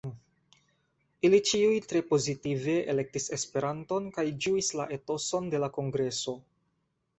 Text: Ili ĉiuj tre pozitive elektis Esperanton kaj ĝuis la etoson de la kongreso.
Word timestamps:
Ili 1.27 1.39
ĉiuj 1.49 1.75
tre 1.91 2.01
pozitive 2.13 2.79
elektis 2.95 3.29
Esperanton 3.39 4.09
kaj 4.17 4.27
ĝuis 4.47 4.73
la 4.83 4.89
etoson 5.01 5.55
de 5.55 5.63
la 5.67 5.73
kongreso. 5.79 6.39